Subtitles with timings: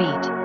[0.00, 0.39] beat.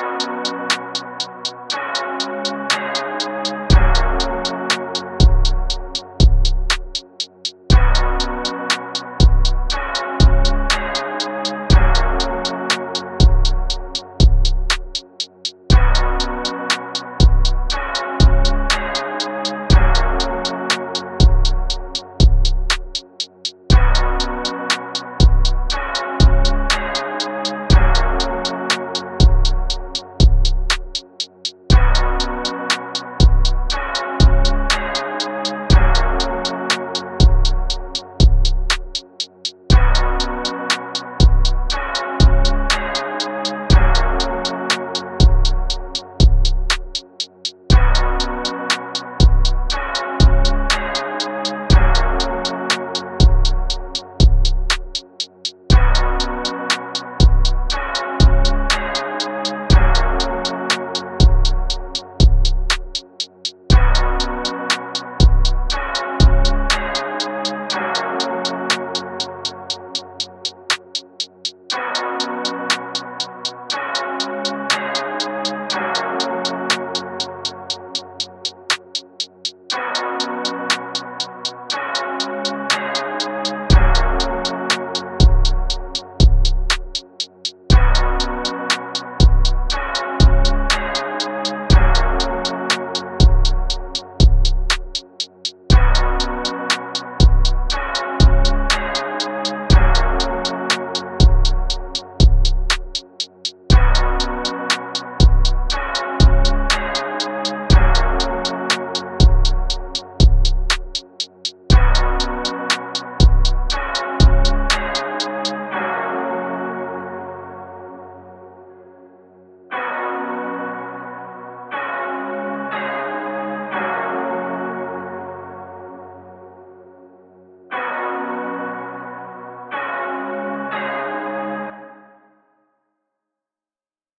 [0.00, 0.37] you